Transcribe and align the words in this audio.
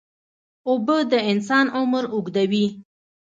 اوبه 0.67 0.97
د 1.11 1.13
انسان 1.31 1.65
عمر 1.77 2.03
اوږدوي. 2.13 2.65